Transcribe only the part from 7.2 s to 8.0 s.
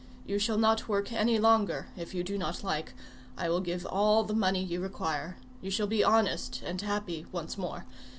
once more.